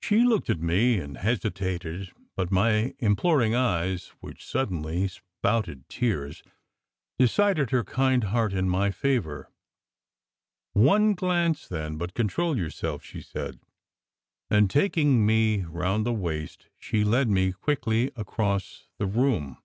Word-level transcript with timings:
She 0.00 0.22
looked 0.22 0.48
at 0.50 0.60
me 0.60 1.00
and 1.00 1.16
hesitated; 1.16 2.12
but 2.36 2.52
my 2.52 2.94
imploring 3.00 3.56
eyes, 3.56 4.12
which 4.20 4.46
suddenly 4.46 5.08
spouted 5.08 5.88
tears, 5.88 6.44
decided 7.18 7.70
her 7.72 7.82
kind 7.82 8.22
heart 8.22 8.52
in 8.52 8.68
my 8.68 8.92
favour. 8.92 9.50
"One 10.74 11.12
glance, 11.14 11.66
then; 11.66 11.96
but 11.98 12.14
control 12.14 12.56
yourself," 12.56 13.02
she 13.02 13.20
said. 13.20 13.58
And 14.48 14.70
taking 14.70 15.26
me 15.26 15.62
round 15.62 16.06
the 16.06 16.12
waist, 16.12 16.68
she 16.78 17.02
led 17.02 17.28
me 17.28 17.50
quickly 17.50 18.12
across 18.14 18.86
the 18.98 19.06
room. 19.06 19.58